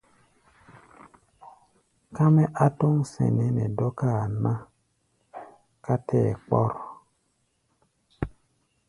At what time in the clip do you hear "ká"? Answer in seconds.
2.15-2.25, 5.83-5.93